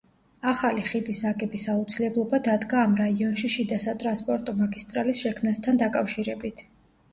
[0.51, 6.69] ახალი ხიდის აგების აუცილებლობა დადგა ამ რაიონში შიდა სატრანსპორტო მაგისტრალის შექმნასთან დაკავშირებით.